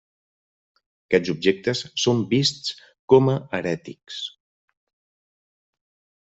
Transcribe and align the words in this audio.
Aquests 1.09 1.33
objectes 1.33 1.83
són 2.05 2.23
vists 2.31 2.73
com 3.15 3.29
a 3.35 3.37
herètics. 3.59 4.19